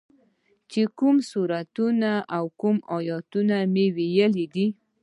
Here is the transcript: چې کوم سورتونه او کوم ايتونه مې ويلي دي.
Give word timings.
چې 0.71 0.81
کوم 0.97 1.15
سورتونه 1.31 2.11
او 2.37 2.43
کوم 2.61 2.77
ايتونه 2.95 3.57
مې 3.73 3.85
ويلي 3.95 4.45
دي. 4.53 4.67